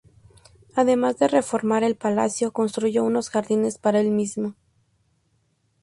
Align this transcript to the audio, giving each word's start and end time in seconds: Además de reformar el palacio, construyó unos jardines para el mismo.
Además 0.73 1.19
de 1.19 1.27
reformar 1.27 1.83
el 1.83 1.95
palacio, 1.95 2.51
construyó 2.51 3.03
unos 3.03 3.29
jardines 3.29 3.77
para 3.77 3.99
el 4.01 4.09
mismo. 4.09 4.55